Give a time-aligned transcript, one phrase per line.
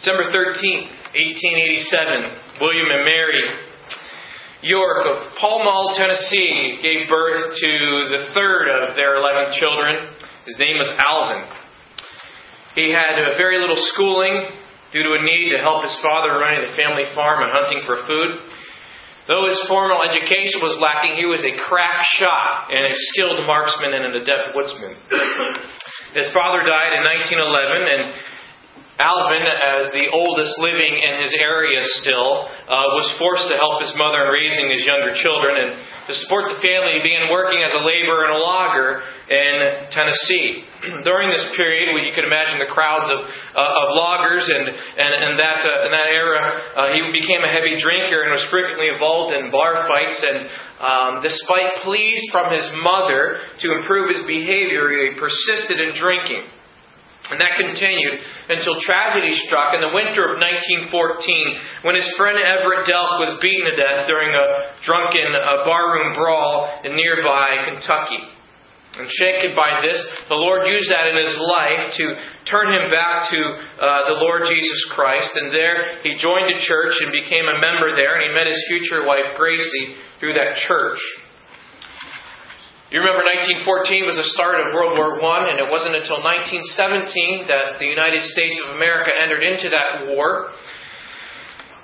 [0.00, 3.44] December 13th, 1887, William and Mary
[4.64, 7.72] York of Pall Mall, Tennessee, gave birth to
[8.08, 10.08] the third of their 11 children.
[10.48, 11.52] His name was Alvin.
[12.80, 14.48] He had very little schooling
[14.88, 18.00] due to a need to help his father running the family farm and hunting for
[18.08, 18.40] food.
[19.28, 23.92] Though his formal education was lacking, he was a crack shot and a skilled marksman
[23.92, 24.96] and an adept woodsman.
[26.16, 28.02] His father died in 1911, and
[29.00, 33.96] Alvin, as the oldest living in his area still, uh, was forced to help his
[33.96, 35.56] mother in raising his younger children.
[35.56, 35.70] And
[36.04, 39.00] to support the family, he began working as a laborer and a logger
[39.32, 40.68] in Tennessee.
[41.08, 45.12] During this period, well, you can imagine the crowds of, uh, of loggers, and, and,
[45.16, 46.40] and that, uh, in that era,
[46.76, 50.20] uh, he became a heavy drinker and was frequently involved in bar fights.
[50.20, 50.38] And
[50.76, 56.59] um, despite pleas from his mother to improve his behavior, he persisted in drinking.
[57.28, 58.16] And that continued
[58.48, 63.70] until tragedy struck in the winter of 1914 when his friend Everett Delk was beaten
[63.70, 68.24] to death during a drunken uh, barroom brawl in nearby Kentucky.
[68.98, 72.06] And shaken by this, the Lord used that in his life to
[72.50, 75.30] turn him back to uh, the Lord Jesus Christ.
[75.38, 78.58] And there he joined a church and became a member there, and he met his
[78.66, 80.98] future wife Gracie through that church.
[82.90, 83.22] You remember
[83.62, 87.86] 1914 was the start of World War I, and it wasn't until 1917 that the
[87.86, 90.50] United States of America entered into that war.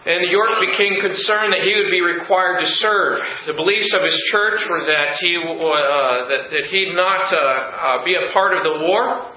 [0.02, 3.22] And York became concerned that he would be required to serve.
[3.46, 8.02] The beliefs of his church were that he uh, that, that he'd not uh, uh,
[8.02, 9.30] be a part of the war,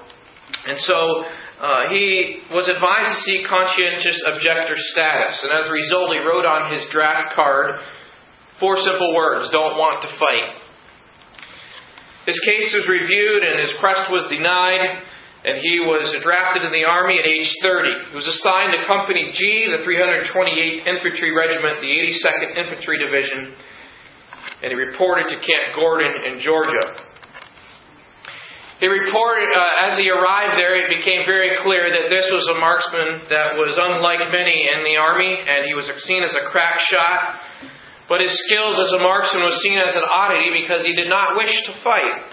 [0.66, 1.22] and so
[1.62, 5.38] uh, he was advised to seek conscientious objector status.
[5.46, 7.78] And as a result, he wrote on his draft card
[8.58, 10.59] four simple words: "Don't want to fight."
[12.26, 14.84] His case was reviewed and his quest was denied,
[15.44, 18.12] and he was drafted in the Army at age 30.
[18.12, 23.56] He was assigned to Company G, the 328th Infantry Regiment, the 82nd Infantry Division,
[24.60, 27.08] and he reported to Camp Gordon in Georgia.
[28.80, 32.56] He reported, uh, as he arrived there, it became very clear that this was a
[32.56, 36.80] marksman that was unlike many in the Army, and he was seen as a crack
[36.88, 37.40] shot
[38.10, 41.38] but his skills as a marksman was seen as an oddity because he did not
[41.38, 42.26] wish to fight.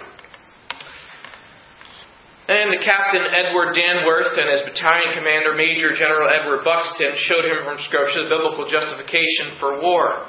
[2.50, 7.62] And the Captain Edward Danforth and his battalion commander, Major General Edward Buxton, showed him
[7.62, 10.26] from Scripture the biblical justification for war,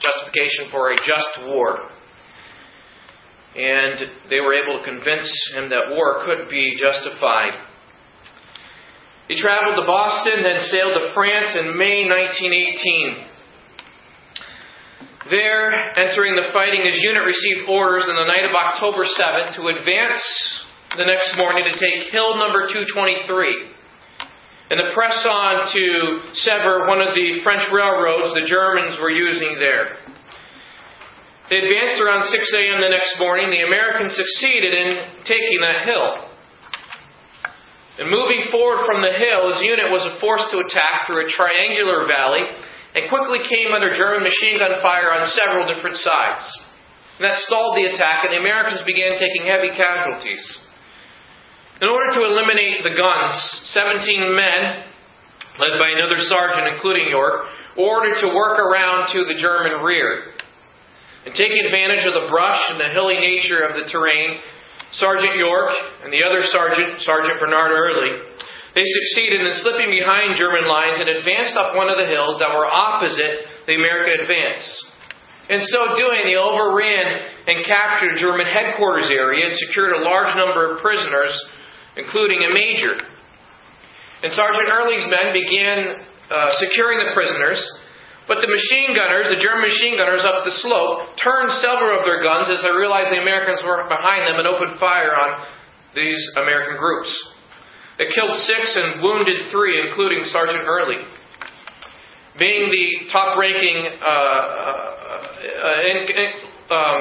[0.00, 1.92] justification for a just war.
[3.52, 4.00] And
[4.32, 7.52] they were able to convince him that war could be justified.
[9.28, 13.35] He traveled to Boston, then sailed to France in May 1918.
[15.30, 19.74] There, entering the fighting, his unit received orders on the night of October 7th to
[19.74, 20.22] advance
[20.94, 23.26] the next morning to take Hill number 223
[24.70, 25.84] and to press on to
[26.30, 29.98] sever one of the French railroads the Germans were using there.
[31.50, 32.78] They advanced around 6 a.m.
[32.78, 33.50] the next morning.
[33.50, 34.88] The Americans succeeded in
[35.26, 36.26] taking that hill.
[37.98, 42.06] And moving forward from the hill, his unit was forced to attack through a triangular
[42.06, 42.46] valley
[42.96, 46.44] and quickly came under German machine gun fire on several different sides.
[47.20, 50.40] And that stalled the attack, and the Americans began taking heavy casualties.
[51.84, 53.36] In order to eliminate the guns,
[53.76, 54.00] 17
[54.32, 54.60] men,
[55.60, 57.44] led by another sergeant, including York,
[57.76, 60.32] ordered to work around to the German rear.
[61.28, 64.40] And taking advantage of the brush and the hilly nature of the terrain,
[64.96, 65.72] Sergeant York
[66.04, 68.24] and the other sergeant, Sergeant Bernard Early,
[68.76, 72.52] they succeeded in slipping behind German lines and advanced up one of the hills that
[72.52, 74.62] were opposite the American advance.
[75.48, 80.36] In so doing, they overran and captured a German headquarters area and secured a large
[80.36, 81.32] number of prisoners,
[81.96, 83.00] including a major.
[84.20, 87.62] And Sergeant Early's men began uh, securing the prisoners,
[88.28, 92.20] but the machine gunners, the German machine gunners up the slope, turned several of their
[92.20, 95.48] guns as they realized the Americans were behind them and opened fire on
[95.94, 97.08] these American groups.
[97.98, 101.00] It killed six and wounded three, including Sergeant Early.
[102.38, 105.96] Being the top ranking uh, uh, in,
[106.68, 107.00] um,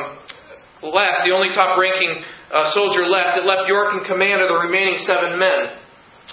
[0.87, 4.55] left, the only top ranking uh, soldier left, it left York in command of the
[4.55, 5.75] remaining seven men.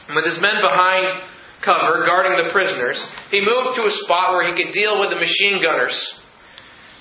[0.07, 1.27] And with his men behind
[1.67, 3.03] cover, guarding the prisoners,
[3.35, 5.95] he moved to a spot where he could deal with the machine gunners.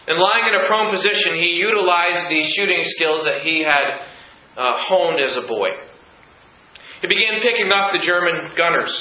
[0.10, 4.02] And lying in a prone position, he utilized the shooting skills that he had
[4.58, 5.70] uh, honed as a boy.
[7.02, 8.94] He began picking off the German gunners.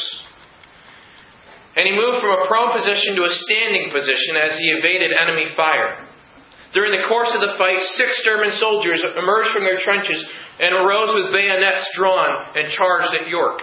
[1.77, 5.53] And he moved from a prone position to a standing position as he evaded enemy
[5.55, 6.09] fire.
[6.73, 10.23] During the course of the fight, six German soldiers emerged from their trenches
[10.59, 13.63] and arose with bayonets drawn and charged at York.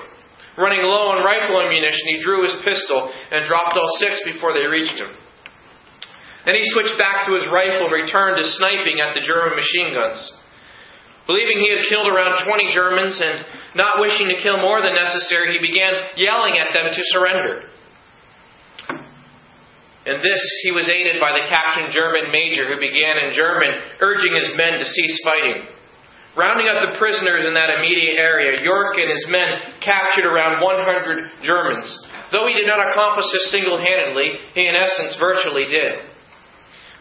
[0.58, 4.66] Running low on rifle ammunition, he drew his pistol and dropped all six before they
[4.66, 5.14] reached him.
[6.46, 9.94] Then he switched back to his rifle and returned to sniping at the German machine
[9.94, 10.20] guns.
[11.28, 13.44] Believing he had killed around 20 Germans and
[13.76, 17.68] not wishing to kill more than necessary, he began yelling at them to surrender.
[20.08, 24.40] In this, he was aided by the captured German major who began in German urging
[24.40, 25.68] his men to cease fighting.
[26.40, 31.44] Rounding up the prisoners in that immediate area, York and his men captured around 100
[31.44, 31.92] Germans.
[32.32, 36.08] Though he did not accomplish this single handedly, he in essence virtually did.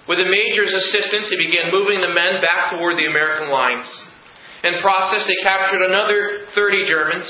[0.09, 3.87] With the major's assistance, he began moving the men back toward the American lines.
[4.65, 7.29] In process, they captured another 30 Germans,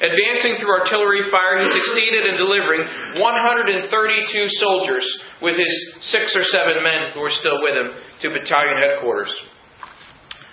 [0.00, 5.04] Advancing through artillery fire, he succeeded in delivering 132 soldiers
[5.44, 5.72] with his
[6.08, 7.92] six or seven men who were still with him
[8.24, 9.28] to battalion headquarters.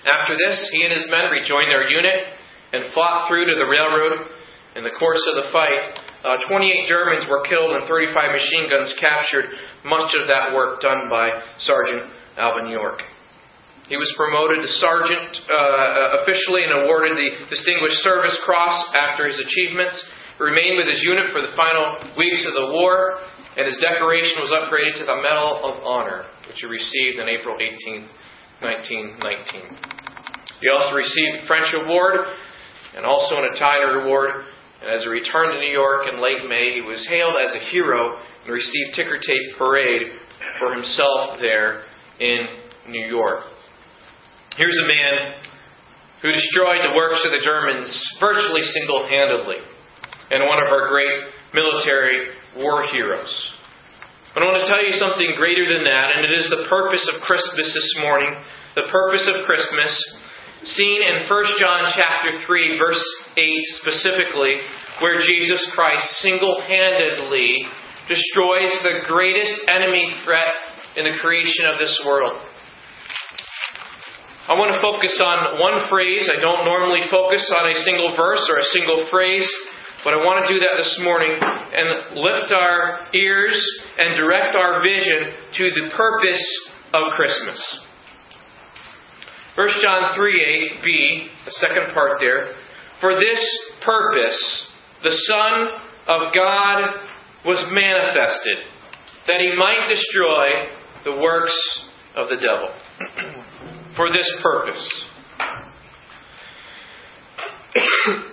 [0.04, 2.36] After this, he and his men rejoined their unit
[2.74, 4.36] and fought through to the railroad.
[4.76, 5.96] In the course of the fight,
[6.28, 9.48] uh, 28 Germans were killed and 35 machine guns captured,
[9.88, 12.04] much of that work done by Sergeant
[12.36, 13.00] Alvin York.
[13.88, 19.40] He was promoted to sergeant uh, officially and awarded the Distinguished Service Cross after his
[19.40, 19.96] achievements.
[20.36, 23.24] He remained with his unit for the final weeks of the war,
[23.56, 27.56] and his decoration was upgraded to the Medal of Honor, which he received on April
[27.56, 28.04] 18,
[28.60, 29.98] 1919.
[30.60, 32.28] He also received a French Award
[32.92, 34.52] and also an Italian Award.
[34.84, 37.64] And as he returned to New York in late May, he was hailed as a
[37.72, 40.12] hero and received ticker tape parade
[40.60, 41.88] for himself there
[42.20, 43.57] in New York.
[44.58, 45.38] Here's a man
[46.26, 49.62] who destroyed the works of the Germans virtually single handedly,
[50.34, 53.30] and one of our great military war heroes.
[54.34, 57.06] But I want to tell you something greater than that, and it is the purpose
[57.06, 58.34] of Christmas this morning.
[58.74, 59.94] The purpose of Christmas,
[60.66, 63.06] seen in 1 John chapter 3, verse
[63.38, 63.46] 8
[63.86, 64.58] specifically,
[65.06, 67.62] where Jesus Christ single handedly
[68.10, 70.50] destroys the greatest enemy threat
[70.98, 72.42] in the creation of this world.
[74.48, 76.32] I want to focus on one phrase.
[76.32, 79.44] I don't normally focus on a single verse or a single phrase,
[80.08, 83.60] but I want to do that this morning and lift our ears
[84.00, 86.40] and direct our vision to the purpose
[86.96, 87.60] of Christmas.
[89.60, 92.56] 1 John 3 8b, the second part there.
[93.02, 93.44] For this
[93.84, 94.72] purpose,
[95.04, 95.76] the Son
[96.08, 97.04] of God
[97.44, 98.64] was manifested,
[99.28, 100.72] that he might destroy
[101.04, 101.58] the works
[102.16, 102.72] of the devil.
[103.98, 105.06] for this purpose.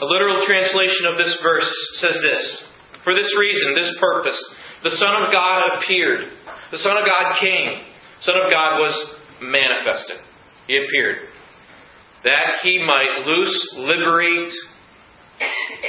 [0.00, 2.64] A literal translation of this verse says this
[3.04, 6.30] For this reason, this purpose, the Son of God appeared.
[6.70, 7.84] The Son of God came.
[8.18, 10.16] The Son of God was manifested.
[10.66, 11.28] He appeared.
[12.24, 14.52] That he might loose, liberate,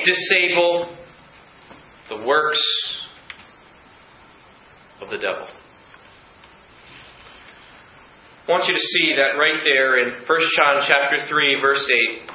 [0.06, 0.96] disable
[2.10, 3.08] the works
[5.02, 5.48] of the devil.
[8.45, 11.81] I want you to see that right there in 1 John chapter 3 verse
[12.21, 12.30] 8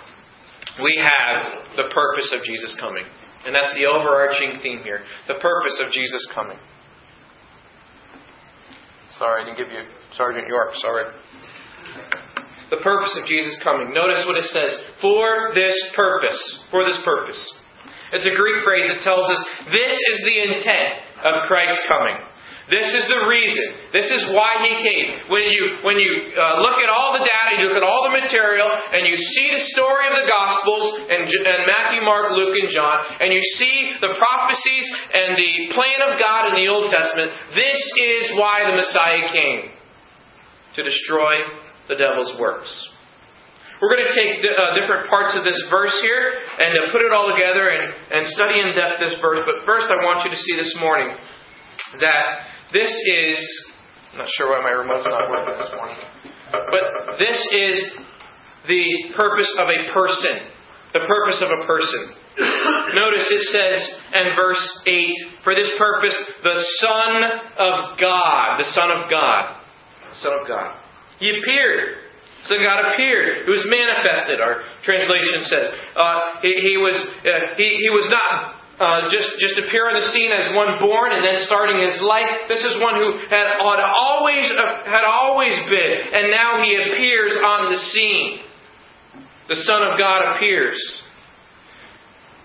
[0.82, 3.04] we have the purpose of Jesus coming.
[3.44, 5.00] And that's the overarching theme here.
[5.28, 6.58] The purpose of Jesus coming.
[9.18, 9.84] Sorry, I didn't give you
[10.16, 11.14] Sergeant York, sorry.
[12.70, 13.92] The purpose of Jesus coming.
[13.92, 14.70] Notice what it says.
[15.00, 16.38] For this purpose.
[16.70, 17.40] For this purpose.
[18.12, 19.40] It's a Greek phrase that tells us
[19.73, 22.18] this is the intent of Christ's coming.
[22.70, 23.90] This is the reason.
[23.90, 25.26] This is why he came.
[25.26, 28.14] When you when you uh, look at all the data, you look at all the
[28.14, 32.70] material, and you see the story of the Gospels and, and Matthew, Mark, Luke, and
[32.70, 37.34] John, and you see the prophecies and the plan of God in the Old Testament.
[37.58, 39.74] This is why the Messiah came
[40.78, 41.42] to destroy
[41.90, 42.70] the devil's works.
[43.82, 47.10] We're going to take uh, different parts of this verse here and uh, put it
[47.10, 49.42] all together and, and study in depth this verse.
[49.42, 51.16] But first, I want you to see this morning
[51.98, 52.28] that
[52.72, 53.36] this is,
[54.12, 55.96] I'm not sure why my remote's not working this morning,
[56.52, 57.74] but this is
[58.68, 60.50] the purpose of a person.
[60.92, 62.14] The purpose of a person.
[62.94, 67.22] Notice it says in verse 8, for this purpose, the Son
[67.58, 68.58] of God.
[68.58, 69.60] The Son of God.
[70.10, 70.78] The Son of God.
[71.18, 71.98] He appeared.
[72.44, 73.46] So God appeared.
[73.46, 74.40] It was manifested.
[74.40, 79.60] Our translation says uh, he, he, was uh, he, he was not uh, just, just
[79.60, 82.49] appear on the scene as one born and then starting his life.
[82.49, 87.37] This is one who had, had, always, uh, had always been, and now he appears
[87.37, 88.40] on the scene.
[89.52, 90.80] The Son of God appears.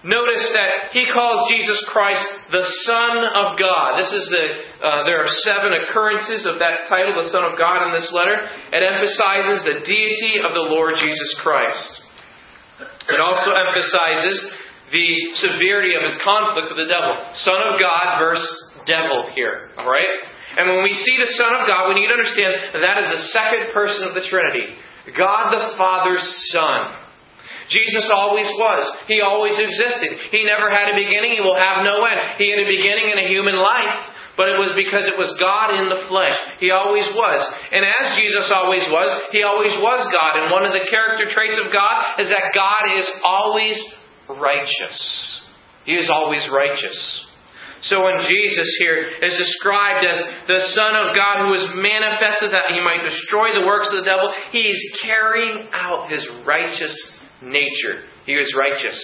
[0.06, 3.98] Notice that he calls Jesus Christ the Son of God.
[3.98, 4.46] This is the
[4.86, 8.46] uh, there are seven occurrences of that title, the Son of God, in this letter.
[8.70, 12.06] It emphasizes the deity of the Lord Jesus Christ.
[13.10, 14.54] It also emphasizes
[14.92, 15.10] the
[15.42, 17.14] severity of his conflict with the devil.
[17.42, 18.46] Son of God versus
[18.86, 19.74] devil here.
[19.78, 20.36] Alright?
[20.56, 23.10] And when we see the Son of God, we need to understand that that is
[23.12, 24.72] the second person of the Trinity.
[25.12, 26.24] God the Father's
[26.54, 27.06] Son.
[27.68, 28.86] Jesus always was.
[29.10, 30.32] He always existed.
[30.32, 31.34] He never had a beginning.
[31.34, 32.38] He will have no end.
[32.38, 34.14] He had a beginning in a human life.
[34.36, 36.36] But it was because it was God in the flesh.
[36.60, 37.40] He always was.
[37.72, 40.44] And as Jesus always was, He always was God.
[40.44, 43.80] And one of the character traits of God is that God is always
[44.30, 45.42] righteous.
[45.86, 46.98] He is always righteous.
[47.82, 50.18] So when Jesus here is described as
[50.48, 54.10] the Son of God who is manifested that he might destroy the works of the
[54.10, 56.96] devil, he is carrying out his righteous
[57.44, 58.02] nature.
[58.26, 58.98] He is righteous.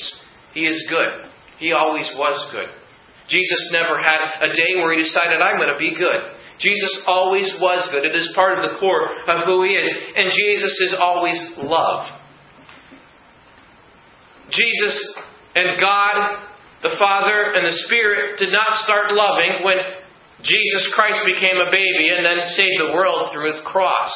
[0.54, 1.30] He is good.
[1.60, 2.70] He always was good.
[3.30, 6.42] Jesus never had a day where he decided, I'm going to be good.
[6.60, 8.06] Jesus always was good.
[8.06, 9.90] It is part of the core of who he is.
[10.16, 12.21] And Jesus is always love.
[14.52, 14.96] Jesus
[15.56, 16.48] and God
[16.82, 19.78] the Father and the Spirit did not start loving when
[20.42, 24.10] Jesus Christ became a baby and then saved the world through his cross.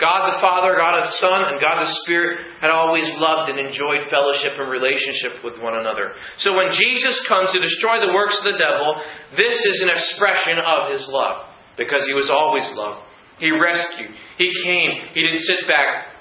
[0.00, 4.06] God the Father, God the Son, and God the Spirit had always loved and enjoyed
[4.08, 6.14] fellowship and relationship with one another.
[6.38, 8.96] So when Jesus comes to destroy the works of the devil,
[9.36, 11.50] this is an expression of his love.
[11.76, 13.06] Because he was always loved.
[13.38, 14.10] He rescued.
[14.38, 14.90] He came.
[15.14, 16.14] He didn't sit back.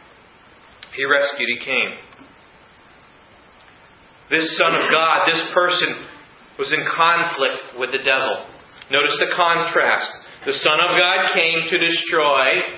[0.93, 1.49] He rescued.
[1.49, 1.97] He came.
[4.29, 6.03] This Son of God, this person,
[6.59, 8.43] was in conflict with the devil.
[8.91, 10.09] Notice the contrast.
[10.45, 12.77] The Son of God came to destroy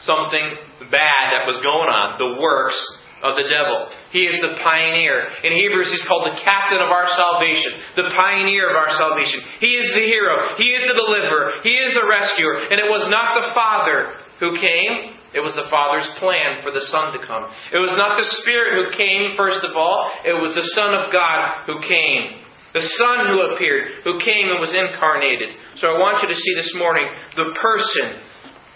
[0.00, 0.58] something
[0.90, 2.76] bad that was going on, the works
[3.22, 3.86] of the devil.
[4.10, 5.30] He is the pioneer.
[5.46, 9.46] In Hebrews, he's called the captain of our salvation, the pioneer of our salvation.
[9.62, 10.58] He is the hero.
[10.58, 11.62] He is the deliverer.
[11.62, 12.66] He is the rescuer.
[12.66, 16.84] And it was not the Father who came, it was the Father's plan for the
[16.92, 17.48] Son to come.
[17.72, 21.12] It was not the Spirit who came, first of all, it was the Son of
[21.12, 22.44] God who came.
[22.72, 25.56] The Son who appeared, who came and was incarnated.
[25.76, 27.04] So I want you to see this morning
[27.36, 28.16] the person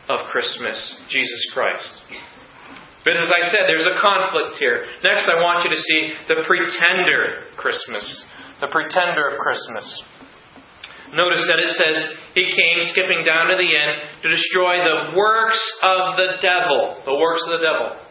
[0.08, 0.76] of Christmas,
[1.08, 2.04] Jesus Christ.
[3.04, 4.84] But as I said, there's a conflict here.
[5.04, 8.04] Next, I want you to see the pretender Christmas.
[8.60, 9.86] The pretender of Christmas.
[11.14, 11.96] Notice that it says
[12.34, 17.02] he came skipping down to the end to destroy the works of the devil.
[17.04, 18.06] The works of the devil.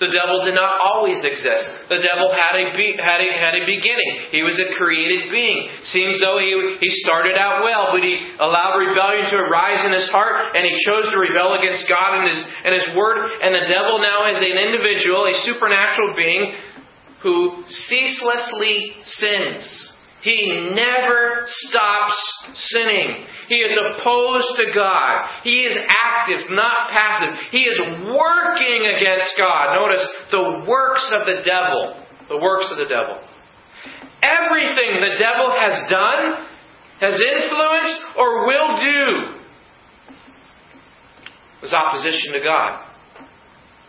[0.00, 1.92] The devil did not always exist.
[1.92, 4.32] The devil had a, be, had a, had a beginning.
[4.32, 5.68] He was a created being.
[5.92, 10.08] Seems though he, he started out well, but he allowed rebellion to arise in his
[10.08, 13.28] heart, and he chose to rebel against God and his, and his word.
[13.44, 16.56] And the devil now is an individual, a supernatural being,
[17.20, 19.89] who ceaselessly sins.
[20.22, 22.16] He never stops
[22.54, 23.24] sinning.
[23.48, 25.24] He is opposed to God.
[25.42, 27.34] He is active, not passive.
[27.50, 29.76] He is working against God.
[29.76, 32.04] Notice the works of the devil.
[32.28, 33.16] The works of the devil.
[34.22, 36.46] Everything the devil has done,
[37.00, 39.40] has influenced, or will do
[41.62, 42.86] is opposition to God.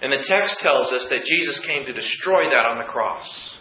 [0.02, 3.58] And the text tells us that Jesus came to destroy that on the cross.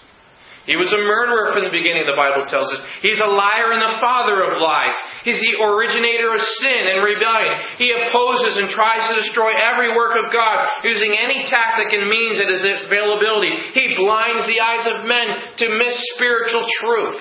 [0.71, 2.79] He was a murderer from the beginning, the Bible tells us.
[3.03, 4.95] He's a liar and the father of lies.
[5.27, 7.59] He's the originator of sin and rebellion.
[7.75, 12.39] He opposes and tries to destroy every work of God using any tactic and means
[12.39, 13.51] at his availability.
[13.75, 17.19] He blinds the eyes of men to miss spiritual truth.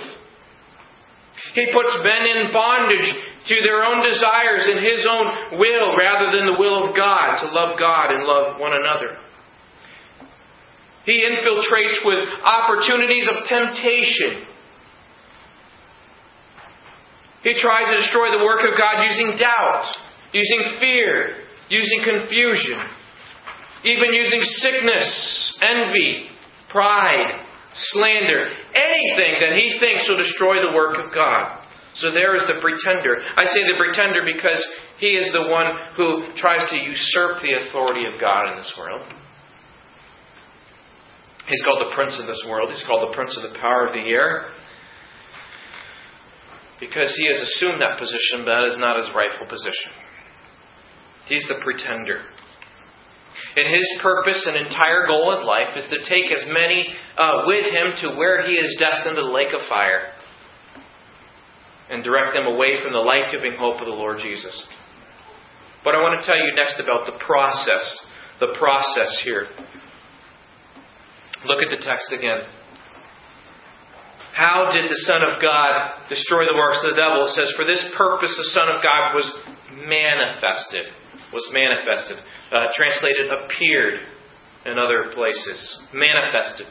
[1.58, 3.10] He puts men in bondage
[3.50, 7.50] to their own desires and his own will rather than the will of God, to
[7.50, 9.18] love God and love one another.
[11.06, 14.46] He infiltrates with opportunities of temptation.
[17.44, 19.86] He tries to destroy the work of God using doubt,
[20.34, 21.38] using fear,
[21.70, 22.80] using confusion,
[23.84, 26.28] even using sickness, envy,
[26.70, 31.64] pride, slander, anything that he thinks will destroy the work of God.
[31.96, 33.18] So there is the pretender.
[33.36, 34.62] I say the pretender because
[34.98, 35.66] he is the one
[35.96, 39.02] who tries to usurp the authority of God in this world.
[41.50, 42.70] He's called the prince of this world.
[42.70, 44.54] He's called the prince of the power of the air.
[46.80, 49.92] Because he has assumed that position, but that is not his rightful position.
[51.26, 52.22] He's the pretender.
[53.58, 56.88] And his purpose and entire goal in life is to take as many
[57.18, 60.14] uh, with him to where he is destined to the lake of fire
[61.90, 64.70] and direct them away from the life giving hope of the Lord Jesus.
[65.84, 68.06] But I want to tell you next about the process.
[68.40, 69.48] The process here.
[71.46, 72.44] Look at the text again.
[74.34, 77.28] How did the Son of God destroy the works of the devil?
[77.28, 79.28] It says, For this purpose the Son of God was
[79.88, 80.88] manifested.
[81.34, 82.18] Was manifested.
[82.52, 84.00] Uh, translated appeared
[84.66, 85.60] in other places.
[85.94, 86.68] Manifested.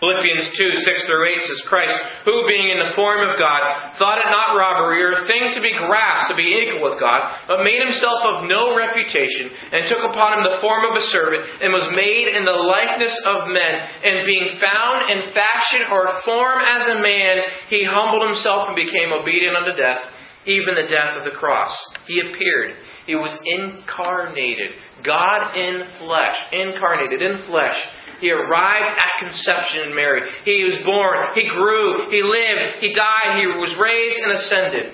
[0.00, 1.96] Philippians 2, 6 through 8 says, Christ,
[2.28, 5.64] who being in the form of God, thought it not robbery or a thing to
[5.64, 10.04] be grasped to be equal with God, but made himself of no reputation, and took
[10.04, 13.74] upon him the form of a servant, and was made in the likeness of men,
[14.04, 17.40] and being found in fashion or form as a man,
[17.72, 20.12] he humbled himself and became obedient unto death,
[20.44, 21.72] even the death of the cross.
[22.06, 22.76] He appeared.
[23.06, 24.78] He was incarnated.
[25.02, 26.36] God in flesh.
[26.52, 27.78] Incarnated in flesh
[28.20, 30.22] he arrived at conception in Mary.
[30.44, 31.34] He was born.
[31.34, 32.10] He grew.
[32.10, 32.80] He lived.
[32.80, 33.40] He died.
[33.40, 34.86] He was raised and ascended.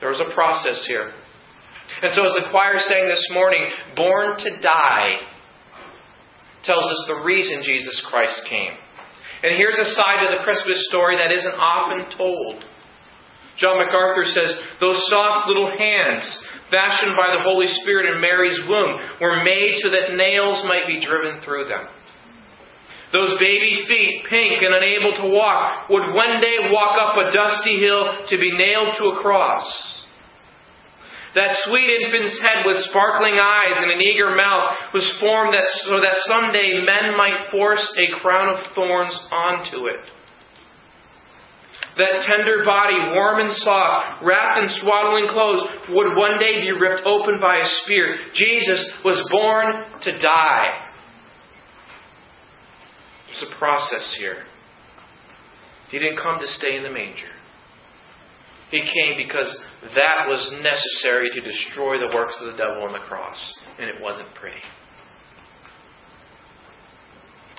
[0.00, 1.12] There was a process here.
[2.02, 3.66] And so, as the choir sang this morning,
[3.96, 5.18] born to die
[6.64, 8.72] tells us the reason Jesus Christ came.
[9.42, 12.64] And here's a side to the Christmas story that isn't often told.
[13.56, 16.24] John MacArthur says, Those soft little hands
[16.70, 21.04] fashioned by the Holy Spirit in Mary's womb, were made so that nails might be
[21.04, 21.86] driven through them.
[23.12, 27.80] Those baby feet, pink and unable to walk, would one day walk up a dusty
[27.80, 29.66] hill to be nailed to a cross.
[31.34, 36.00] That sweet infant's head with sparkling eyes and an eager mouth was formed that, so
[36.00, 40.00] that someday men might force a crown of thorns onto it.
[41.96, 47.04] That tender body, warm and soft, wrapped in swaddling clothes, would one day be ripped
[47.04, 48.16] open by a spear.
[48.34, 50.86] Jesus was born to die.
[53.26, 54.44] There's a process here.
[55.90, 57.30] He didn't come to stay in the manger.
[58.70, 63.00] He came because that was necessary to destroy the works of the devil on the
[63.00, 64.62] cross, and it wasn't pretty.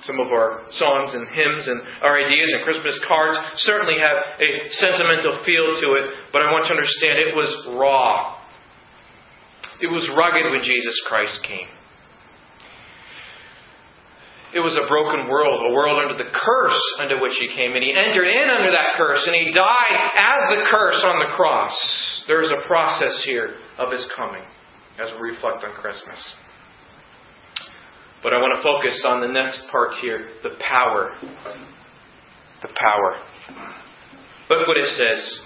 [0.04, 4.50] Some of our songs and hymns and our ideas and Christmas cards certainly have a
[4.82, 8.42] sentimental feel to it, but I want to understand it was raw.
[9.82, 11.70] It was rugged when Jesus Christ came.
[14.54, 17.84] It was a broken world, a world under the curse under which he came, and
[17.84, 22.26] he entered in under that curse, and he died as the curse on the cross.
[22.28, 24.44] There is a process here of his coming
[25.00, 26.20] as we reflect on Christmas.
[28.22, 31.14] But I want to focus on the next part here the power.
[32.62, 33.18] The power.
[34.50, 35.42] Look what it says.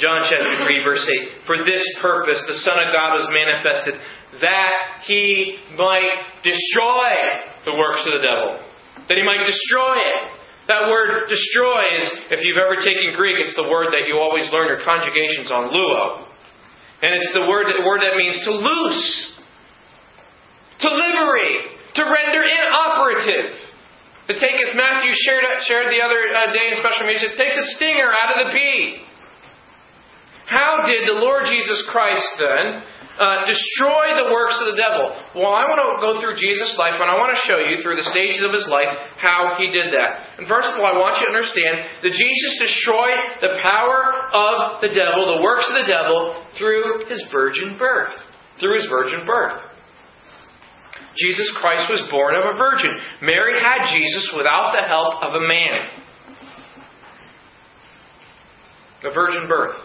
[0.00, 1.46] John chapter 3, verse 8.
[1.46, 3.94] For this purpose the Son of God was manifested,
[4.40, 7.12] that he might destroy
[7.68, 8.50] the works of the devil.
[9.06, 10.42] That he might destroy it.
[10.66, 14.48] That word destroy is, if you've ever taken Greek, it's the word that you always
[14.50, 16.26] learn your conjugations on, luo.
[17.02, 19.42] And it's the word, word that means to loose,
[20.80, 23.72] to liberate, to render inoperative.
[24.30, 27.66] To take, as Matthew shared, shared the other uh, day in special meeting, take the
[27.74, 29.02] stinger out of the bee.
[30.46, 32.86] How did the Lord Jesus Christ then
[33.18, 35.10] uh, destroy the works of the devil?
[35.34, 37.98] Well, I want to go through Jesus' life, and I want to show you through
[37.98, 40.38] the stages of his life how he did that.
[40.38, 44.86] And first of all, I want you to understand that Jesus destroyed the power of
[44.86, 48.14] the devil, the works of the devil, through his virgin birth.
[48.62, 49.71] Through his virgin birth.
[51.16, 52.90] Jesus Christ was born of a virgin.
[53.20, 56.02] Mary had Jesus without the help of a man.
[59.02, 59.76] The virgin birth.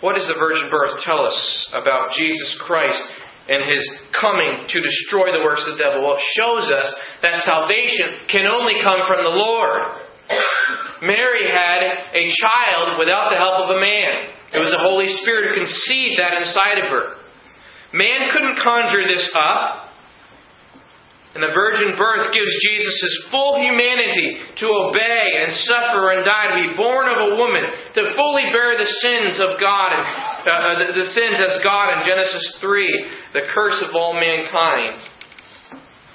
[0.00, 3.00] What does the virgin birth tell us about Jesus Christ
[3.48, 6.04] and his coming to destroy the works of the devil?
[6.04, 6.88] Well, it shows us
[7.22, 10.06] that salvation can only come from the Lord.
[11.02, 14.36] Mary had a child without the help of a man.
[14.52, 17.25] It was the Holy Spirit who conceived that inside of her.
[17.92, 19.86] Man couldn't conjure this up.
[21.36, 26.48] And the virgin birth gives Jesus his full humanity to obey and suffer and die,
[26.48, 27.60] to be born of a woman,
[27.92, 30.04] to fully bear the sins of God, and,
[30.48, 34.96] uh, uh the, the sins as God in Genesis 3, the curse of all mankind.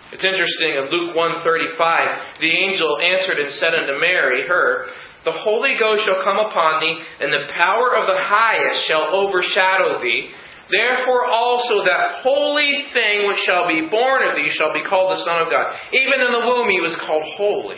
[0.09, 4.89] It's interesting in Luke 135, the angel answered and said unto Mary, her,
[5.21, 10.01] The Holy Ghost shall come upon thee, and the power of the highest shall overshadow
[10.01, 10.33] thee.
[10.71, 15.23] Therefore also that holy thing which shall be born of thee shall be called the
[15.23, 15.75] Son of God.
[15.91, 17.77] Even in the womb he was called holy.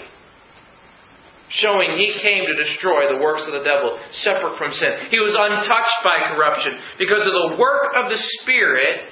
[1.49, 5.09] Showing he came to destroy the works of the devil, separate from sin.
[5.09, 9.09] He was untouched by corruption because of the work of the Spirit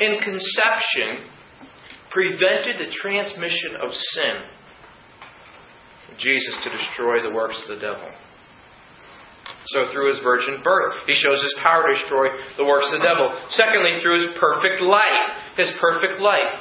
[0.00, 1.30] in conception
[2.10, 4.34] prevented the transmission of sin.
[6.18, 8.10] Jesus to destroy the works of the devil.
[9.66, 13.06] So through his virgin birth, he shows his power to destroy the works of the
[13.06, 13.34] devil.
[13.50, 15.26] Secondly, through his perfect life,
[15.58, 16.54] his perfect life.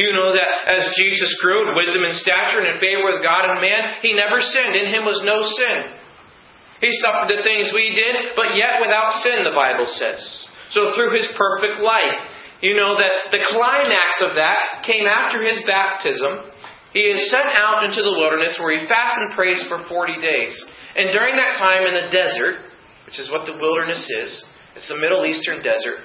[0.00, 3.44] You know that as Jesus grew in wisdom and stature and in favor with God
[3.44, 4.72] and man, he never sinned.
[4.72, 6.00] In him was no sin.
[6.80, 10.20] He suffered the things we did, but yet without sin, the Bible says.
[10.72, 12.24] So through his perfect life,
[12.64, 16.56] you know that the climax of that came after his baptism
[16.96, 20.56] he is sent out into the wilderness where he fasts and prays for 40 days.
[20.96, 22.64] And during that time in the desert,
[23.04, 26.00] which is what the wilderness is, it's the Middle Eastern desert,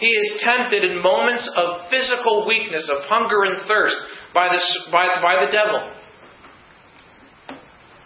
[0.00, 3.96] he is tempted in moments of physical weakness, of hunger and thirst
[4.34, 5.92] by the, by, by the devil.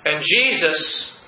[0.05, 1.19] And Jesus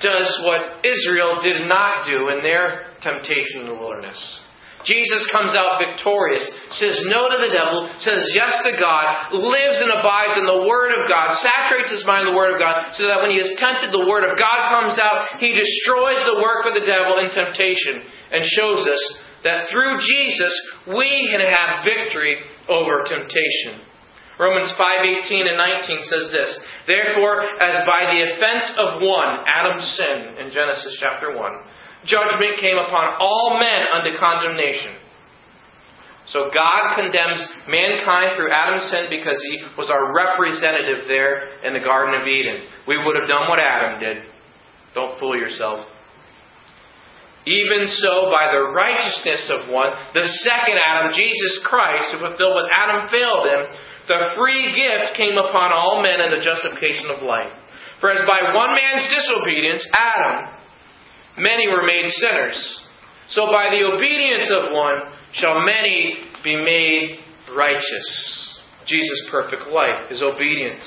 [0.00, 4.40] does what Israel did not do in their temptation in the wilderness.
[4.86, 9.90] Jesus comes out victorious, says no to the devil, says yes to God, lives and
[9.90, 13.10] abides in the Word of God, saturates his mind in the Word of God, so
[13.10, 15.42] that when he is tempted, the Word of God comes out.
[15.42, 19.02] He destroys the work of the devil in temptation and shows us
[19.42, 20.52] that through Jesus
[20.86, 22.38] we can have victory
[22.70, 23.82] over temptation.
[24.38, 30.38] Romans 5:18 and 19 says this, Therefore, as by the offense of one, Adam sinned
[30.38, 31.52] in Genesis chapter 1,
[32.04, 34.94] judgment came upon all men unto condemnation.
[36.28, 41.80] So God condemns mankind through Adam's sin because he was our representative there in the
[41.80, 42.68] Garden of Eden.
[42.86, 44.28] We would have done what Adam did.
[44.92, 45.88] Don't fool yourself.
[47.48, 52.68] Even so, by the righteousness of one, the second Adam, Jesus Christ, who fulfilled what
[52.68, 53.60] Adam failed in,
[54.04, 57.52] the free gift came upon all men in the justification of life.
[58.00, 60.57] For as by one man's disobedience, Adam,
[61.38, 62.58] many were made sinners.
[63.28, 67.18] So by the obedience of one shall many be made
[67.54, 68.60] righteous.
[68.86, 70.86] Jesus' perfect life, his obedience.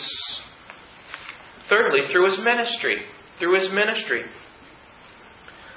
[1.69, 3.03] Thirdly, through his ministry.
[3.39, 4.23] Through his ministry.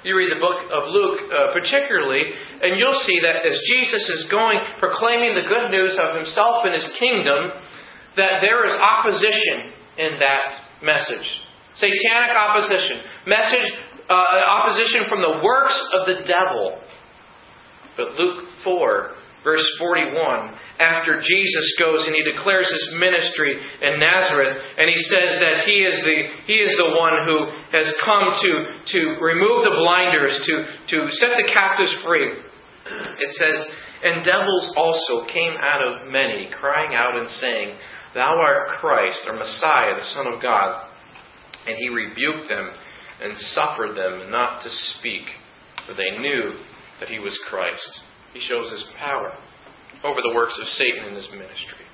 [0.03, 2.29] You read the book of Luke uh, particularly,
[2.61, 6.73] and you'll see that as Jesus is going, proclaiming the good news of himself and
[6.73, 7.49] his kingdom,
[8.15, 11.25] that there is opposition in that message.
[11.73, 13.01] Satanic opposition.
[13.25, 13.69] Message
[14.09, 16.81] uh, opposition from the works of the devil.
[17.97, 24.57] But Luke 4, verse 41, after Jesus goes and he declares his ministry in Nazareth,
[24.77, 27.39] and he says that he is the, he is the one who
[27.71, 28.51] has come to,
[28.93, 30.53] to remove the blinders, to,
[30.91, 32.29] to set the captives free.
[33.17, 33.57] It says,
[34.03, 37.77] And devils also came out of many, crying out and saying,
[38.13, 40.89] Thou art Christ, or Messiah, the Son of God.
[41.65, 42.71] And he rebuked them
[43.21, 45.23] and suffered them not to speak,
[45.87, 46.53] for they knew
[46.99, 48.01] that he was Christ.
[48.33, 49.31] He shows his power
[50.03, 51.85] over the works of Satan in his ministry.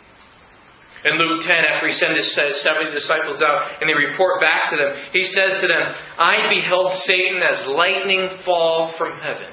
[1.03, 4.77] In Luke 10, after he sent his 70 disciples out and they report back to
[4.77, 5.85] them, he says to them,
[6.17, 9.49] I beheld Satan as lightning fall from heaven.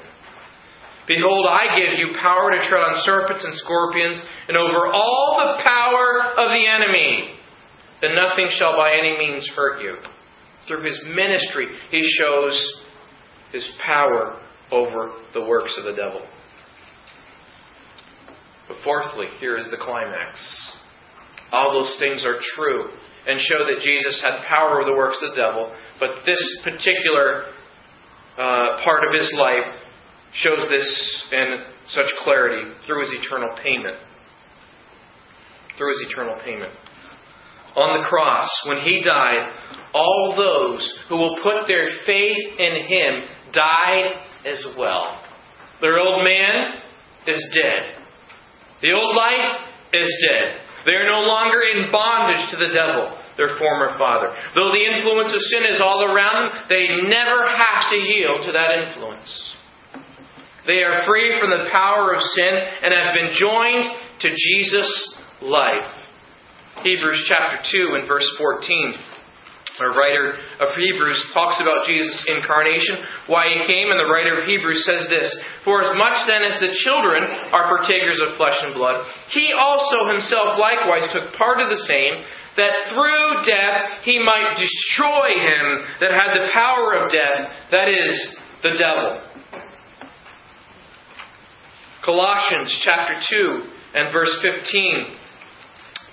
[1.07, 5.63] Behold, I give you power to tread on serpents and scorpions and over all the
[5.63, 7.33] power of the enemy,
[8.03, 9.97] and nothing shall by any means hurt you
[10.69, 12.83] through his ministry, he shows
[13.51, 14.39] his power
[14.71, 16.21] over the works of the devil.
[18.67, 20.75] But fourthly, here is the climax.
[21.51, 22.85] All those things are true
[23.27, 27.45] and show that Jesus had power over the works of the devil, but this particular
[28.37, 29.75] uh, part of his life
[30.33, 33.97] shows this in such clarity through his eternal payment.
[35.77, 36.71] Through his eternal payment.
[37.75, 39.53] On the cross, when he died,
[39.93, 44.13] all those who will put their faith in him died
[44.45, 45.21] as well.
[45.81, 46.81] Their old man
[47.27, 48.01] is dead.
[48.81, 50.61] The old life is dead.
[50.85, 54.33] They are no longer in bondage to the devil, their former father.
[54.55, 58.51] Though the influence of sin is all around them, they never have to yield to
[58.53, 59.55] that influence.
[60.67, 62.53] They are free from the power of sin
[62.83, 63.85] and have been joined
[64.21, 65.98] to Jesus' life.
[66.83, 68.93] Hebrews chapter 2 and verse 14
[69.79, 74.43] a writer of Hebrews talks about Jesus' incarnation, why he came, and the writer of
[74.43, 75.29] Hebrews says this
[75.63, 80.11] For as much then as the children are partakers of flesh and blood, he also
[80.11, 82.19] himself likewise took part of the same,
[82.57, 85.65] that through death he might destroy him
[86.03, 89.23] that had the power of death, that is, the devil.
[92.03, 93.63] Colossians chapter 2
[93.95, 95.18] and verse 15.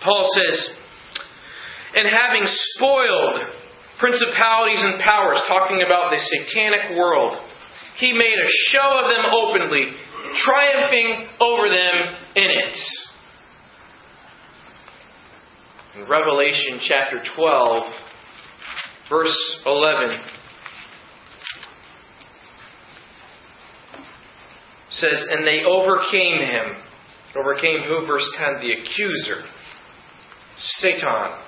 [0.02, 0.70] Paul says,
[1.94, 3.56] and having spoiled
[3.98, 7.38] principalities and powers, talking about the satanic world,
[7.96, 9.96] he made a show of them openly,
[10.44, 11.94] triumphing over them
[12.34, 12.78] in it.
[15.96, 17.84] In Revelation chapter 12,
[19.08, 20.20] verse 11,
[24.90, 26.76] says, And they overcame him.
[27.34, 28.06] Overcame who?
[28.06, 29.42] Verse 10, the accuser,
[30.56, 31.38] Satan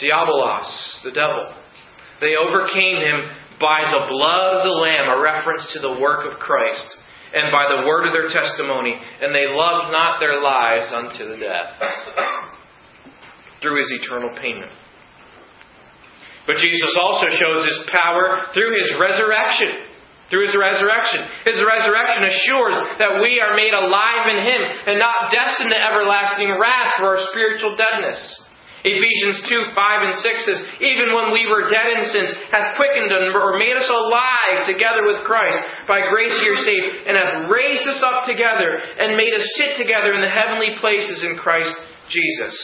[0.00, 1.46] Diabolos, the devil.
[2.20, 6.38] They overcame him by the blood of the Lamb, a reference to the work of
[6.38, 6.86] Christ,
[7.32, 11.40] and by the word of their testimony, and they loved not their lives unto the
[11.40, 11.72] death.
[13.62, 14.70] through his eternal payment.
[16.46, 19.95] But Jesus also shows his power through his resurrection.
[20.26, 21.22] Through his resurrection.
[21.46, 24.60] His resurrection assures that we are made alive in him
[24.90, 28.18] and not destined to everlasting wrath for our spiritual deadness.
[28.86, 33.10] Ephesians 2, 5 and 6 says, Even when we were dead in sins, hath quickened
[33.10, 35.58] us or made us alive together with Christ.
[35.90, 39.74] By grace ye are saved, and hath raised us up together, and made us sit
[39.78, 41.74] together in the heavenly places in Christ
[42.10, 42.54] Jesus.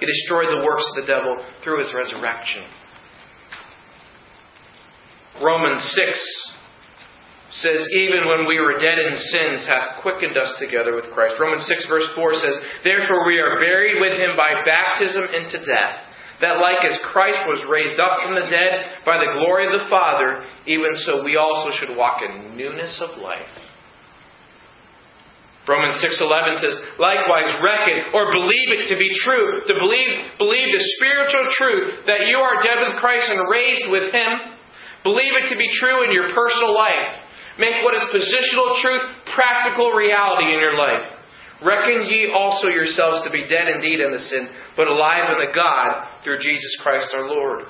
[0.00, 2.64] He destroyed the works of the devil through his resurrection.
[5.40, 6.45] Romans 6
[7.50, 11.38] says, Even when we were dead in sins, hath quickened us together with Christ.
[11.38, 15.94] Romans 6, verse 4 says, Therefore we are buried with him by baptism into death,
[16.42, 19.88] that like as Christ was raised up from the dead by the glory of the
[19.88, 23.66] Father, even so we also should walk in newness of life.
[25.66, 30.84] Romans 6:11 says, "Likewise reckon or believe it to be true, to believe believe the
[30.94, 34.40] spiritual truth that you are dead with Christ and raised with him.
[35.02, 37.25] Believe it to be true in your personal life.
[37.58, 39.02] Make what is positional truth
[39.34, 41.08] practical reality in your life.
[41.64, 45.54] Reckon ye also yourselves to be dead indeed in the sin, but alive in the
[45.54, 47.64] God through Jesus Christ our Lord.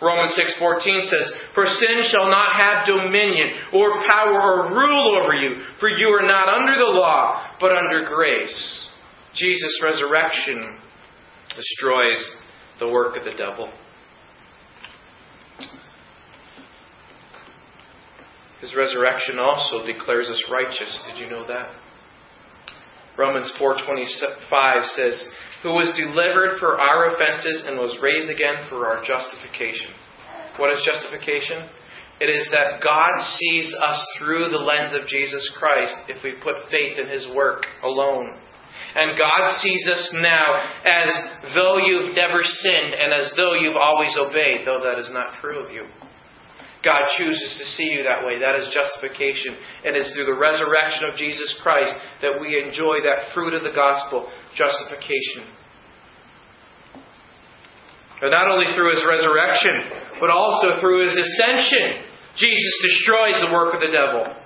[0.00, 5.60] Romans 6:14 says, "For sin shall not have dominion or power or rule over you,
[5.78, 8.88] for you are not under the law, but under grace."
[9.34, 10.76] Jesus' resurrection
[11.54, 12.36] destroys
[12.80, 13.70] the work of the devil.
[18.62, 21.02] His resurrection also declares us righteous.
[21.10, 21.74] Did you know that?
[23.16, 29.02] Romans 4:25 says, "Who was delivered for our offenses and was raised again for our
[29.02, 29.92] justification."
[30.56, 31.68] What is justification?
[32.20, 36.68] It is that God sees us through the lens of Jesus Christ if we put
[36.70, 38.38] faith in his work alone.
[38.94, 44.16] And God sees us now as though you've never sinned and as though you've always
[44.16, 45.86] obeyed, though that is not true of you.
[46.82, 48.38] God chooses to see you that way.
[48.38, 49.54] That is justification.
[49.86, 53.70] And it's through the resurrection of Jesus Christ that we enjoy that fruit of the
[53.74, 55.46] gospel, justification.
[58.20, 63.74] But not only through his resurrection, but also through his ascension, Jesus destroys the work
[63.74, 64.42] of the devil.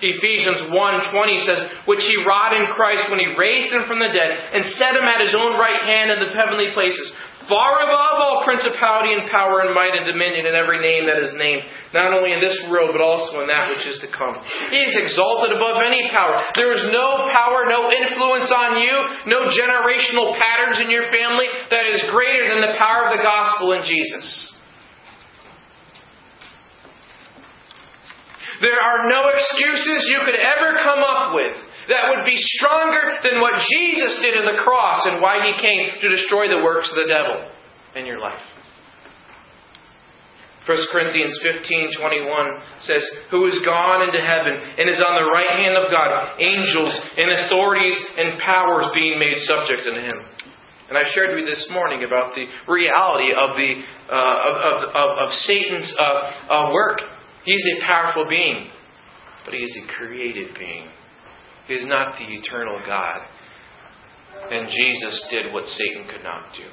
[0.00, 4.40] Ephesians 1:20 says, "Which he wrought in Christ when he raised him from the dead
[4.52, 7.14] and set him at his own right hand in the heavenly places,
[7.48, 11.32] far above all principality and power and might and dominion and every name that is
[11.38, 11.62] named,
[11.94, 14.38] not only in this world, but also in that which is to come.
[14.70, 16.34] He is exalted above any power.
[16.54, 18.94] There is no power, no influence on you,
[19.26, 23.72] no generational patterns in your family that is greater than the power of the gospel
[23.72, 24.52] in Jesus.
[28.62, 31.56] There are no excuses you could ever come up with
[31.88, 35.90] that would be stronger than what Jesus did in the cross and why he came
[36.00, 37.50] to destroy the works of the devil
[37.96, 38.40] in your life.
[40.66, 45.76] 1 Corinthians 15:21 says, "Who is gone into heaven and is on the right hand
[45.76, 50.24] of God, angels and authorities and powers being made subject unto him."
[50.88, 55.18] And I shared with you this morning about the reality of the uh, of, of,
[55.18, 56.02] of, Satan's uh,
[56.48, 57.00] uh, work.
[57.44, 58.68] He's a powerful being,
[59.44, 60.88] but he is a created being
[61.72, 63.22] is not the eternal God.
[64.50, 66.68] And Jesus did what Satan could not do.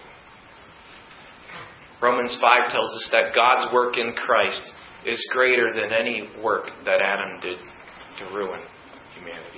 [2.02, 4.72] Romans 5 tells us that God's work in Christ
[5.06, 7.58] is greater than any work that Adam did
[8.20, 8.62] to ruin
[9.18, 9.49] humanity.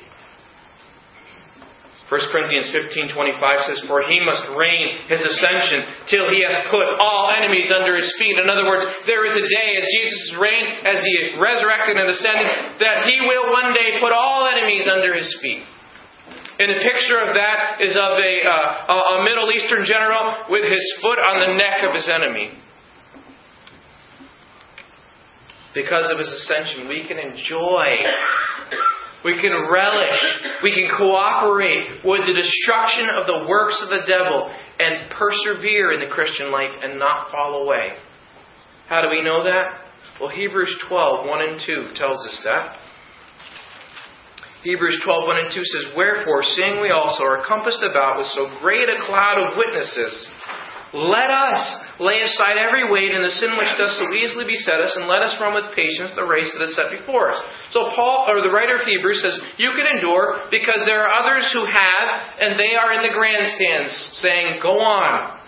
[2.11, 7.31] 1 Corinthians 15:25 says, "For he must reign his ascension till he hath put all
[7.37, 11.05] enemies under his feet." In other words, there is a day as Jesus reigned, as
[11.05, 15.63] he resurrected and ascended, that he will one day put all enemies under his feet.
[16.59, 20.83] And a picture of that is of a, uh, a Middle Eastern general with his
[21.01, 22.51] foot on the neck of his enemy.
[25.73, 28.03] Because of his ascension, we can enjoy
[29.23, 30.19] we can relish.
[30.63, 35.99] We can cooperate with the destruction of the works of the devil and persevere in
[35.99, 37.97] the Christian life and not fall away.
[38.87, 39.81] How do we know that?
[40.19, 42.77] Well, Hebrews 12, 1 and 2 tells us that.
[44.63, 48.45] Hebrews 12, 1 and 2 says, Wherefore, seeing we also are compassed about with so
[48.61, 50.29] great a cloud of witnesses,
[50.93, 51.59] let us
[51.99, 55.23] lay aside every weight and the sin which does so easily beset us, and let
[55.23, 57.39] us run with patience the race that is set before us.
[57.71, 61.47] So Paul, or the writer of Hebrews, says you can endure because there are others
[61.53, 62.07] who have,
[62.43, 65.39] and they are in the grandstands saying, "Go on."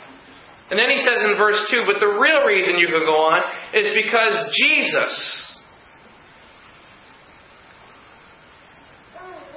[0.72, 3.44] And then he says in verse two, but the real reason you can go on
[3.74, 5.60] is because Jesus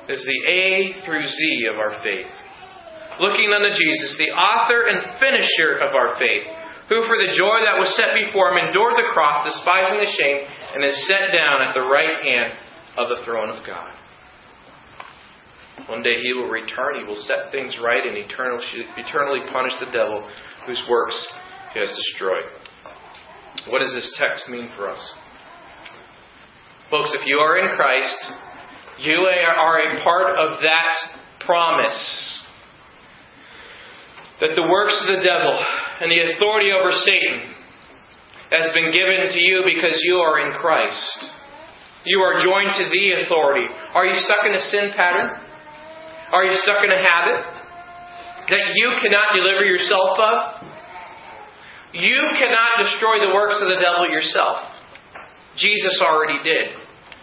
[0.08, 2.30] is the A through Z of our faith.
[3.20, 6.44] Looking unto Jesus, the author and finisher of our faith,
[6.88, 10.38] who for the joy that was set before him endured the cross, despising the shame,
[10.74, 12.54] and is set down at the right hand
[12.96, 13.90] of the throne of God.
[15.88, 20.28] One day he will return, he will set things right, and eternally punish the devil
[20.66, 21.16] whose works
[21.74, 22.44] he has destroyed.
[23.68, 25.14] What does this text mean for us?
[26.90, 28.32] Folks, if you are in Christ,
[29.00, 30.94] you are a part of that
[31.44, 32.35] promise
[34.40, 35.56] that the works of the devil
[36.00, 37.48] and the authority over Satan
[38.52, 41.32] has been given to you because you are in Christ.
[42.04, 43.66] You are joined to the authority.
[43.94, 45.40] Are you stuck in a sin pattern?
[46.32, 47.42] Are you stuck in a habit
[48.50, 50.36] that you cannot deliver yourself of?
[51.92, 54.58] You cannot destroy the works of the devil yourself.
[55.56, 56.68] Jesus already did.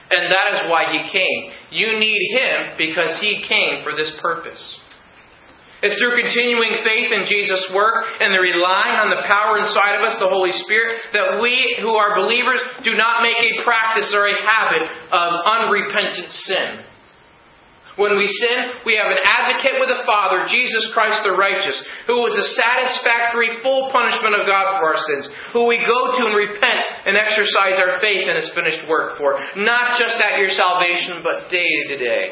[0.10, 1.52] And that is why he came.
[1.72, 4.82] You need him because he came for this purpose.
[5.84, 10.08] It's through continuing faith in Jesus' work and the relying on the power inside of
[10.08, 14.24] us, the Holy Spirit, that we who are believers do not make a practice or
[14.24, 16.88] a habit of unrepentant sin.
[18.00, 22.26] When we sin, we have an advocate with the Father, Jesus Christ the righteous, who
[22.26, 26.34] was a satisfactory, full punishment of God for our sins, who we go to and
[26.34, 31.22] repent and exercise our faith in His finished work for, not just at your salvation,
[31.22, 32.26] but day to day.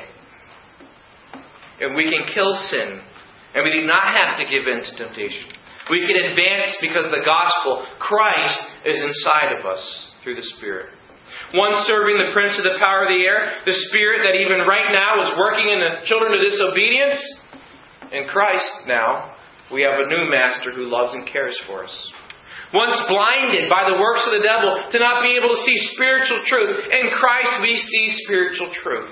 [1.84, 2.98] And we can kill sin,
[3.54, 5.52] and we do not have to give in to temptation.
[5.90, 9.82] We can advance because the gospel, Christ, is inside of us
[10.24, 10.94] through the Spirit.
[11.54, 14.92] One serving the prince of the power of the air, the spirit that even right
[14.92, 17.20] now is working in the children of disobedience.
[18.12, 19.36] In Christ now,
[19.72, 21.96] we have a new master who loves and cares for us.
[22.74, 26.40] Once blinded by the works of the devil to not be able to see spiritual
[26.48, 29.12] truth, in Christ we see spiritual truth.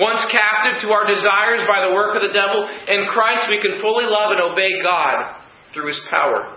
[0.00, 3.78] Once captive to our desires by the work of the devil, in Christ we can
[3.84, 5.36] fully love and obey God
[5.74, 6.56] through his power.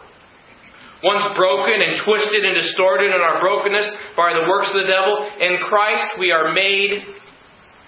[1.03, 5.27] Once broken and twisted and distorted in our brokenness by the works of the devil,
[5.43, 7.03] in Christ we are made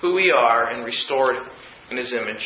[0.01, 1.37] who we are and restored
[1.89, 2.43] in his image.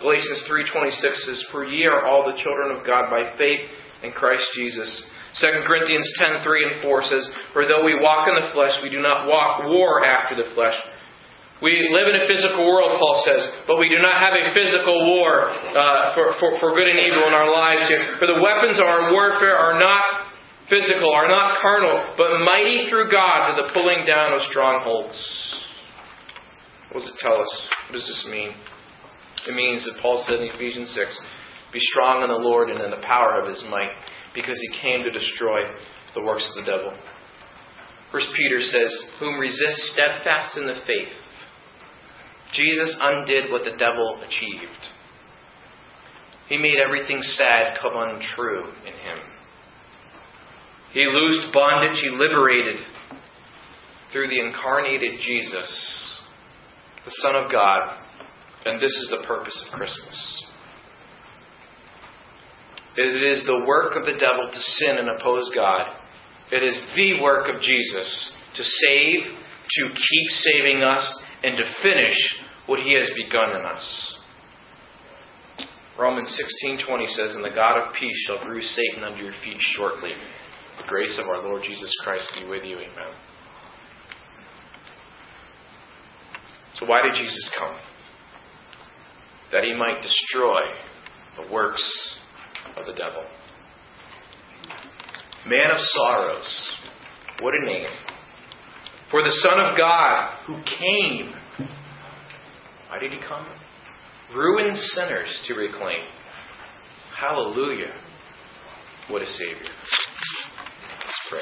[0.00, 3.70] Galatians 3:26 says, "For ye are all the children of God by faith
[4.02, 8.48] in Christ Jesus." 2 Corinthians 10:3 and 4 says, "For though we walk in the
[8.48, 10.76] flesh, we do not walk war after the flesh."
[11.62, 14.98] We live in a physical world, Paul says, but we do not have a physical
[15.14, 18.18] war uh, for, for, for good and evil in our lives here.
[18.18, 20.26] For the weapons of our warfare are not
[20.66, 25.14] physical, are not carnal, but mighty through God to the pulling down of strongholds.
[26.90, 27.52] What does it tell us?
[27.86, 28.50] What does this mean?
[29.46, 31.20] It means that Paul said in Ephesians 6
[31.72, 33.94] Be strong in the Lord and in the power of his might,
[34.34, 35.62] because he came to destroy
[36.18, 36.90] the works of the devil.
[38.10, 41.21] First Peter says, Whom resist steadfast in the faith
[42.52, 44.72] Jesus undid what the devil achieved.
[46.48, 49.18] He made everything sad come untrue in him.
[50.92, 52.76] He loosed bondage, he liberated
[54.12, 56.20] through the incarnated Jesus,
[57.04, 57.98] the Son of God.
[58.66, 60.46] And this is the purpose of Christmas.
[62.96, 65.86] It is the work of the devil to sin and oppose God.
[66.52, 72.36] It is the work of Jesus to save, to keep saving us, and to finish
[72.66, 74.18] what he has begun in us.
[75.98, 80.14] Romans 16:20 says, "And the God of peace shall bruise Satan under your feet shortly.
[80.78, 82.78] The grace of our Lord Jesus Christ be with you.
[82.78, 83.14] Amen."
[86.74, 87.76] So why did Jesus come?
[89.50, 90.74] That he might destroy
[91.36, 92.20] the works
[92.76, 93.24] of the devil.
[95.44, 96.76] Man of sorrows.
[97.40, 97.90] What a name.
[99.10, 101.36] For the Son of God who came
[102.92, 103.46] why did he come?
[104.36, 106.04] Ruined sinners to reclaim.
[107.18, 107.94] Hallelujah.
[109.08, 109.56] What a Savior.
[111.06, 111.40] Let's pray.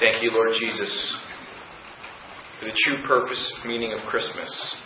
[0.00, 1.18] Thank you, Lord Jesus,
[2.58, 4.76] for the true purpose, meaning of Christmas.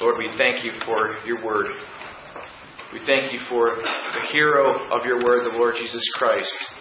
[0.00, 1.66] Lord, we thank you for your word.
[2.92, 6.75] We thank you for the hero of your word, the Lord Jesus Christ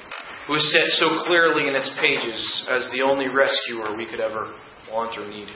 [0.48, 4.54] who is set so clearly in its pages as the only rescuer we could ever
[4.91, 5.48] want or need.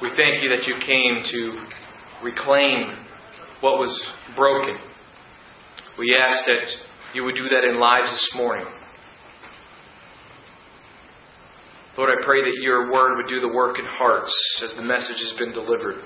[0.00, 1.66] We thank you that you came to
[2.24, 3.04] reclaim
[3.60, 4.76] what was broken.
[5.98, 6.68] We ask that
[7.14, 8.64] you would do that in lives this morning.
[11.96, 14.32] Lord, I pray that your word would do the work in hearts
[14.62, 15.96] as the message has been delivered.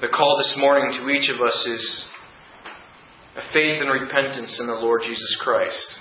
[0.00, 2.06] The call this morning to each of us is
[3.36, 5.98] a faith and repentance in the Lord Jesus Christ.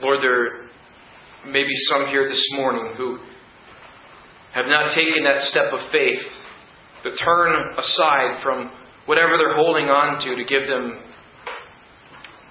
[0.00, 0.62] Lord, there
[1.46, 3.18] may be some here this morning who
[4.54, 6.22] have not taken that step of faith,
[7.02, 8.70] to turn aside from
[9.06, 11.02] whatever they're holding on to to give them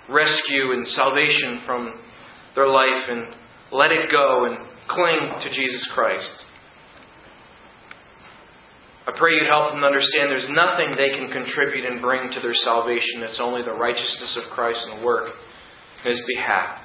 [0.10, 1.94] rescue and salvation from
[2.56, 3.34] their life and
[3.72, 4.58] let it go and
[4.90, 6.46] cling to Jesus Christ.
[9.12, 12.54] I pray you'd help them understand there's nothing they can contribute and bring to their
[12.54, 13.24] salvation.
[13.28, 15.36] It's only the righteousness of Christ and work
[16.04, 16.80] in His behalf.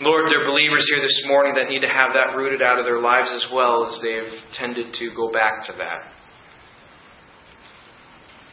[0.00, 2.86] Lord, there are believers here this morning that need to have that rooted out of
[2.86, 6.08] their lives as well as they've tended to go back to that.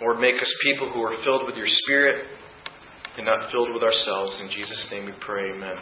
[0.01, 2.25] Lord, make us people who are filled with your Spirit
[3.15, 4.41] and not filled with ourselves.
[4.41, 5.77] In Jesus' name we pray, amen.